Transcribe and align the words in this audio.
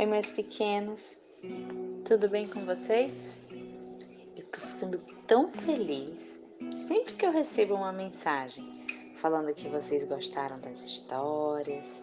Oi, 0.00 0.06
meus 0.06 0.30
pequenos, 0.30 1.14
tudo 2.08 2.26
bem 2.26 2.48
com 2.48 2.64
vocês? 2.64 3.12
Eu 4.34 4.46
tô 4.46 4.58
ficando 4.58 4.96
tão 5.26 5.52
feliz 5.52 6.40
sempre 6.88 7.12
que 7.12 7.26
eu 7.26 7.30
recebo 7.30 7.74
uma 7.74 7.92
mensagem 7.92 8.64
falando 9.20 9.52
que 9.52 9.68
vocês 9.68 10.02
gostaram 10.06 10.58
das 10.58 10.80
histórias, 10.82 12.02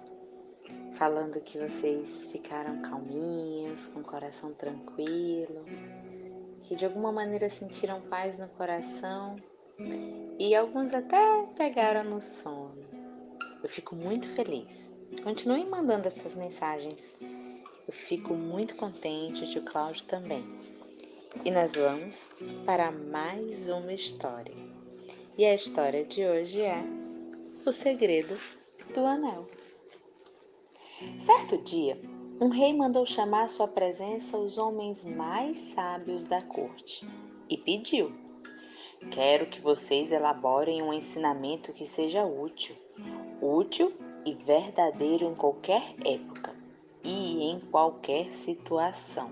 falando 0.93 1.41
que 1.41 1.57
vocês 1.57 2.29
ficaram 2.31 2.83
calminhos, 2.83 3.87
com 3.87 4.01
o 4.01 4.03
coração 4.03 4.53
tranquilo, 4.53 5.65
que 6.61 6.75
de 6.75 6.85
alguma 6.85 7.11
maneira 7.11 7.49
sentiram 7.49 7.99
paz 8.01 8.37
no 8.37 8.47
coração 8.49 9.37
e 10.37 10.55
alguns 10.55 10.93
até 10.93 11.17
pegaram 11.57 12.03
no 12.03 12.21
sono. 12.21 12.77
Eu 13.63 13.67
fico 13.67 13.95
muito 13.95 14.27
feliz. 14.35 14.95
Continuem 15.23 15.65
mandando 15.65 16.07
essas 16.07 16.35
mensagens 16.35 17.15
eu 17.87 17.93
fico 17.93 18.33
muito 18.33 18.75
contente, 18.75 19.45
o 19.45 19.49
tio 19.49 19.61
Cláudio 19.63 20.03
também. 20.05 20.43
E 21.45 21.49
nós 21.49 21.73
vamos 21.73 22.27
para 22.65 22.91
mais 22.91 23.69
uma 23.69 23.93
história. 23.93 24.53
E 25.37 25.45
a 25.45 25.55
história 25.55 26.03
de 26.03 26.25
hoje 26.25 26.61
é 26.61 26.83
O 27.65 27.71
Segredo 27.71 28.37
do 28.93 29.05
Anel. 29.05 29.47
Certo 31.17 31.57
dia, 31.59 31.97
um 32.41 32.49
rei 32.49 32.73
mandou 32.73 33.05
chamar 33.05 33.45
à 33.45 33.49
sua 33.49 33.67
presença 33.69 34.37
os 34.37 34.57
homens 34.57 35.05
mais 35.05 35.55
sábios 35.57 36.25
da 36.25 36.41
corte 36.41 37.07
e 37.49 37.55
pediu: 37.55 38.11
Quero 39.11 39.45
que 39.45 39.61
vocês 39.61 40.11
elaborem 40.11 40.81
um 40.81 40.91
ensinamento 40.91 41.71
que 41.71 41.85
seja 41.85 42.25
útil, 42.25 42.75
útil 43.41 43.93
e 44.25 44.33
verdadeiro 44.33 45.25
em 45.25 45.35
qualquer 45.35 45.95
época 46.03 46.56
e 47.03 47.43
em 47.43 47.59
qualquer 47.59 48.33
situação. 48.33 49.31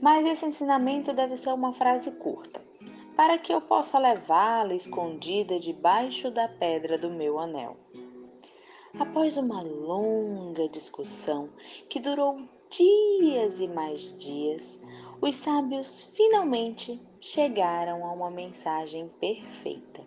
Mas 0.00 0.24
esse 0.26 0.46
ensinamento 0.46 1.12
deve 1.12 1.36
ser 1.36 1.52
uma 1.52 1.72
frase 1.72 2.12
curta, 2.12 2.62
para 3.16 3.36
que 3.36 3.52
eu 3.52 3.60
possa 3.60 3.98
levá-la 3.98 4.74
escondida 4.74 5.58
debaixo 5.58 6.30
da 6.30 6.46
pedra 6.46 6.96
do 6.96 7.10
meu 7.10 7.38
anel. 7.38 7.76
Após 8.98 9.36
uma 9.36 9.60
longa 9.60 10.68
discussão 10.68 11.50
que 11.88 12.00
durou 12.00 12.36
dias 12.70 13.60
e 13.60 13.66
mais 13.66 14.16
dias, 14.16 14.80
os 15.20 15.36
sábios 15.36 16.12
finalmente 16.16 17.00
chegaram 17.20 18.04
a 18.04 18.12
uma 18.12 18.30
mensagem 18.30 19.08
perfeita. 19.20 20.06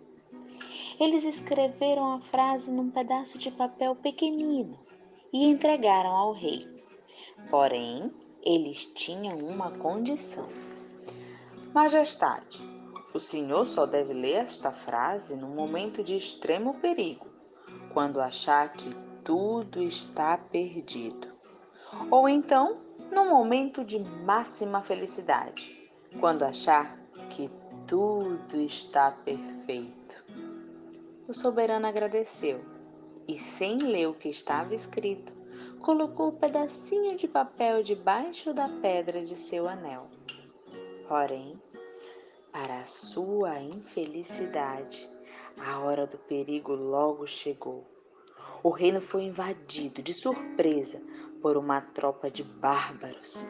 Eles 0.98 1.24
escreveram 1.24 2.12
a 2.12 2.20
frase 2.20 2.70
num 2.70 2.90
pedaço 2.90 3.38
de 3.38 3.50
papel 3.50 3.94
pequenino 3.96 4.78
e 5.32 5.44
entregaram 5.44 6.10
ao 6.10 6.32
rei. 6.32 6.68
Porém, 7.50 8.12
eles 8.42 8.86
tinham 8.86 9.38
uma 9.38 9.70
condição. 9.70 10.48
Majestade, 11.72 12.60
o 13.14 13.18
senhor 13.18 13.64
só 13.66 13.86
deve 13.86 14.12
ler 14.12 14.34
esta 14.34 14.72
frase 14.72 15.36
num 15.36 15.54
momento 15.54 16.02
de 16.02 16.14
extremo 16.14 16.74
perigo, 16.80 17.26
quando 17.92 18.20
achar 18.20 18.72
que 18.72 18.94
tudo 19.24 19.82
está 19.82 20.36
perdido. 20.36 21.28
Ou 22.10 22.28
então, 22.28 22.78
num 23.10 23.30
momento 23.30 23.84
de 23.84 23.98
máxima 23.98 24.82
felicidade, 24.82 25.90
quando 26.20 26.42
achar 26.42 26.98
que 27.30 27.48
tudo 27.86 28.60
está 28.60 29.10
perfeito. 29.10 30.24
O 31.28 31.32
soberano 31.32 31.86
agradeceu 31.86 32.71
e, 33.26 33.38
sem 33.38 33.78
ler 33.78 34.08
o 34.08 34.14
que 34.14 34.28
estava 34.28 34.74
escrito, 34.74 35.32
colocou 35.80 36.26
o 36.26 36.28
um 36.30 36.36
pedacinho 36.36 37.16
de 37.16 37.26
papel 37.26 37.82
debaixo 37.82 38.54
da 38.54 38.68
pedra 38.68 39.24
de 39.24 39.36
seu 39.36 39.68
anel. 39.68 40.08
Porém, 41.08 41.60
para 42.52 42.84
sua 42.84 43.60
infelicidade, 43.60 45.08
a 45.58 45.80
hora 45.80 46.06
do 46.06 46.18
perigo 46.18 46.74
logo 46.74 47.26
chegou. 47.26 47.84
O 48.62 48.70
reino 48.70 49.00
foi 49.00 49.24
invadido 49.24 50.02
de 50.02 50.14
surpresa 50.14 51.02
por 51.40 51.56
uma 51.56 51.80
tropa 51.80 52.30
de 52.30 52.44
bárbaros. 52.44 53.44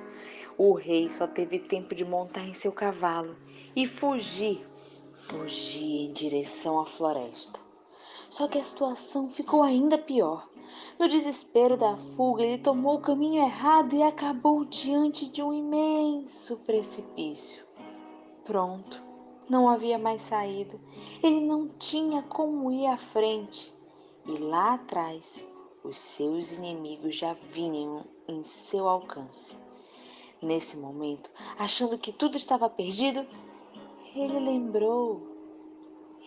O 0.56 0.72
rei 0.72 1.10
só 1.10 1.26
teve 1.26 1.58
tempo 1.58 1.94
de 1.94 2.04
montar 2.04 2.46
em 2.46 2.52
seu 2.52 2.72
cavalo 2.72 3.36
e 3.76 3.86
fugir, 3.86 4.66
fugir 5.12 6.06
em 6.08 6.12
direção 6.12 6.80
à 6.80 6.86
floresta. 6.86 7.61
Só 8.32 8.48
que 8.48 8.56
a 8.56 8.64
situação 8.64 9.28
ficou 9.28 9.62
ainda 9.62 9.98
pior. 9.98 10.48
No 10.98 11.06
desespero 11.06 11.76
da 11.76 11.98
fuga, 11.98 12.42
ele 12.42 12.62
tomou 12.62 12.94
o 12.94 13.00
caminho 13.02 13.42
errado 13.42 13.94
e 13.94 14.02
acabou 14.02 14.64
diante 14.64 15.28
de 15.28 15.42
um 15.42 15.52
imenso 15.52 16.56
precipício. 16.60 17.62
Pronto, 18.42 19.02
não 19.50 19.68
havia 19.68 19.98
mais 19.98 20.22
saída. 20.22 20.80
Ele 21.22 21.42
não 21.42 21.68
tinha 21.68 22.22
como 22.22 22.72
ir 22.72 22.86
à 22.86 22.96
frente. 22.96 23.70
E 24.24 24.38
lá 24.38 24.72
atrás, 24.76 25.46
os 25.84 25.98
seus 25.98 26.52
inimigos 26.52 27.14
já 27.14 27.34
vinham 27.34 28.02
em 28.26 28.42
seu 28.42 28.88
alcance. 28.88 29.58
Nesse 30.40 30.78
momento, 30.78 31.30
achando 31.58 31.98
que 31.98 32.10
tudo 32.10 32.38
estava 32.38 32.70
perdido, 32.70 33.26
ele 34.16 34.40
lembrou 34.40 35.31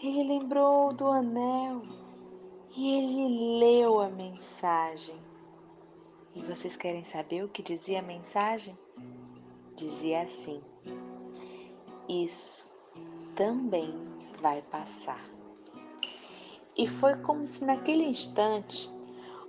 ele 0.08 0.24
lembrou 0.24 0.94
do 0.94 1.08
anel 1.08 1.82
e 2.76 2.98
ele 2.98 3.60
leu 3.60 4.00
a 4.00 4.10
mensagem. 4.10 5.16
E 6.36 6.42
vocês 6.42 6.76
querem 6.76 7.04
saber 7.04 7.44
o 7.44 7.50
que 7.50 7.64
dizia 7.64 8.00
a 8.00 8.04
mensagem? 8.04 8.78
Dizia 9.76 10.22
assim: 10.22 10.62
Isso 12.08 12.70
também 13.34 13.94
vai 14.42 14.62
passar. 14.62 15.24
E 16.78 16.88
foi 16.88 17.16
como 17.18 17.48
se 17.48 17.64
naquele 17.64 18.04
instante 18.04 18.90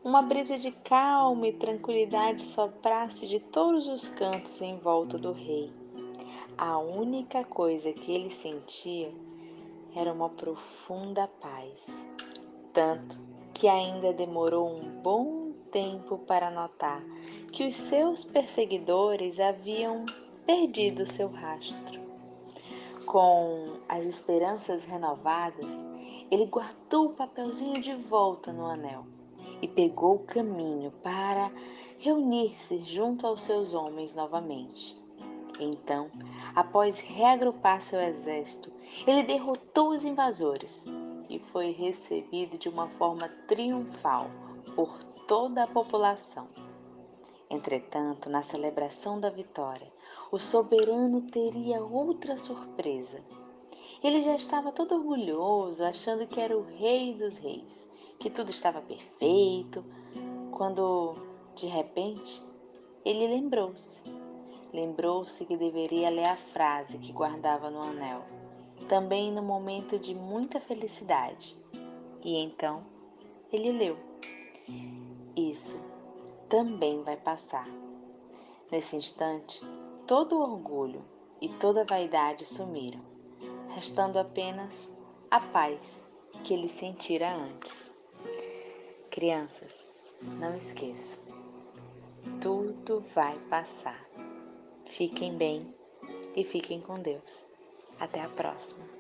uma 0.03 0.23
brisa 0.23 0.57
de 0.57 0.71
calma 0.71 1.49
e 1.49 1.53
tranquilidade 1.53 2.43
soprasse 2.43 3.27
de 3.27 3.41
todos 3.41 3.89
os 3.89 4.09
cantos 4.09 4.63
em 4.63 4.79
volta 4.79 5.19
do 5.19 5.33
rei. 5.33 5.73
A 6.57 6.79
única 6.79 7.45
coisa 7.45 7.93
que 7.93 8.13
ele 8.13 8.31
sentia 8.31 9.13
era 9.97 10.13
uma 10.13 10.29
profunda 10.29 11.27
paz, 11.27 12.07
tanto 12.73 13.19
que 13.55 13.67
ainda 13.67 14.13
demorou 14.13 14.69
um 14.69 15.01
bom 15.01 15.53
tempo 15.73 16.19
para 16.19 16.51
notar 16.51 17.03
que 17.51 17.67
os 17.67 17.75
seus 17.75 18.23
perseguidores 18.23 19.41
haviam 19.41 20.05
perdido 20.45 21.07
seu 21.07 21.29
rastro. 21.29 21.99
Com 23.07 23.79
as 23.89 24.05
esperanças 24.05 24.85
renovadas, 24.85 25.73
ele 26.31 26.45
guardou 26.45 27.07
o 27.07 27.15
papelzinho 27.15 27.81
de 27.81 27.95
volta 27.95 28.53
no 28.53 28.67
anel 28.67 29.07
e 29.63 29.67
pegou 29.67 30.17
o 30.17 30.27
caminho 30.27 30.91
para 31.03 31.51
reunir-se 31.99 32.81
junto 32.81 33.27
aos 33.27 33.41
seus 33.41 33.73
homens 33.73 34.13
novamente. 34.13 35.06
Então, 35.59 36.11
após 36.55 37.01
reagrupar 37.01 37.81
seu 37.81 38.01
exército, 38.01 38.71
ele 39.07 39.23
derrotou 39.23 39.91
os 39.91 40.05
invasores 40.05 40.85
e 41.29 41.39
foi 41.39 41.71
recebido 41.71 42.59
de 42.59 42.69
uma 42.69 42.89
forma 42.91 43.29
triunfal 43.49 44.31
por 44.75 45.03
toda 45.27 45.65
a 45.65 45.67
população. 45.67 46.47
Entretanto, 47.49 48.29
na 48.29 48.43
celebração 48.43 49.19
da 49.19 49.31
vitória, 49.31 49.91
o 50.31 50.39
soberano 50.39 51.23
teria 51.23 51.83
outra 51.83 52.37
surpresa. 52.37 53.23
Ele 54.03 54.21
já 54.21 54.35
estava 54.35 54.73
todo 54.73 54.95
orgulhoso, 54.95 55.83
achando 55.85 56.27
que 56.27 56.41
era 56.41 56.57
o 56.57 56.63
rei 56.63 57.15
dos 57.15 57.39
reis, 57.39 57.89
que 58.19 58.29
tudo 58.29 58.51
estava 58.51 58.81
perfeito, 58.81 59.85
quando, 60.51 61.17
de 61.55 61.67
repente, 61.67 62.43
ele 63.05 63.27
lembrou-se 63.27 64.03
Lembrou-se 64.77 65.43
que 65.47 65.57
deveria 65.57 66.11
ler 66.11 66.29
a 66.29 66.37
frase 66.37 66.99
que 66.99 67.11
guardava 67.11 67.71
no 67.71 67.81
anel, 67.81 68.23
também 68.91 69.33
no 69.33 69.43
momento 69.43 69.99
de 69.99 70.15
muita 70.15 70.61
felicidade. 70.61 71.57
E 72.23 72.37
então 72.37 72.85
ele 73.51 73.73
leu: 73.73 73.97
Isso 75.35 75.83
também 76.47 77.03
vai 77.03 77.17
passar. 77.17 77.67
Nesse 78.71 78.97
instante, 78.97 79.63
todo 80.07 80.37
o 80.37 80.43
orgulho 80.43 81.03
e 81.41 81.49
toda 81.49 81.81
a 81.81 81.87
vaidade 81.87 82.45
sumiram, 82.45 83.01
restando 83.75 84.19
apenas 84.19 84.93
a 85.31 85.41
paz 85.41 86.05
que 86.45 86.53
ele 86.53 86.69
sentira 86.69 87.35
antes. 87.35 87.95
Crianças, 89.11 89.91
não 90.21 90.55
esqueçam, 90.55 91.25
tudo 92.43 93.03
vai 93.15 93.39
passar. 93.49 94.05
Fiquem 94.97 95.37
bem 95.37 95.75
e 96.35 96.43
fiquem 96.43 96.81
com 96.81 96.99
Deus. 96.99 97.47
Até 98.01 98.23
a 98.23 98.31
próxima. 98.31 98.96